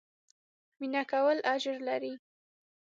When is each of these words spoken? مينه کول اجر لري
مينه 0.79 1.01
کول 1.11 1.37
اجر 1.53 1.75
لري 1.87 2.13